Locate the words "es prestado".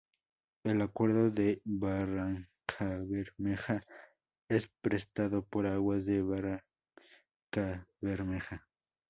4.49-5.45